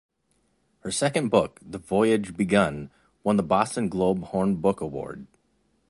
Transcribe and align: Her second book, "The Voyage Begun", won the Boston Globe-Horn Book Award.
Her 0.79 0.89
second 0.89 1.29
book, 1.29 1.59
"The 1.63 1.77
Voyage 1.77 2.35
Begun", 2.35 2.89
won 3.23 3.37
the 3.37 3.43
Boston 3.43 3.87
Globe-Horn 3.87 4.55
Book 4.55 4.81
Award. 4.81 5.27